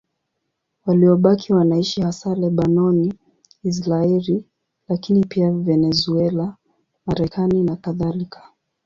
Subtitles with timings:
[0.85, 3.13] Waliobaki wanaishi hasa Lebanoni,
[3.63, 4.45] Israeli,
[4.89, 6.55] lakini pia Venezuela,
[7.05, 8.49] Marekani nakadhalika.